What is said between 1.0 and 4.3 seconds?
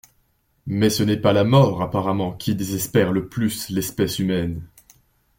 n'est pas la mort apparemment qui désespère le plus l'espèce